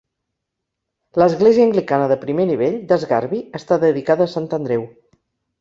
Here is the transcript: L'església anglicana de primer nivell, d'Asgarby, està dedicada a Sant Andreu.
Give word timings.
L'església 1.23 1.67
anglicana 1.69 2.09
de 2.13 2.17
primer 2.25 2.47
nivell, 2.53 2.79
d'Asgarby, 2.93 3.45
està 3.63 3.81
dedicada 3.87 4.29
a 4.29 4.35
Sant 4.37 4.53
Andreu. 4.63 4.93